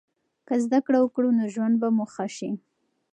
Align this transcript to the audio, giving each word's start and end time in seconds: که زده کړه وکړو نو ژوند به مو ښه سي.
که 0.47 0.55
زده 0.63 0.79
کړه 0.85 0.99
وکړو 1.01 1.29
نو 1.37 1.43
ژوند 1.53 1.75
به 1.81 1.87
مو 1.95 2.05
ښه 2.13 2.25
سي. 2.37 2.51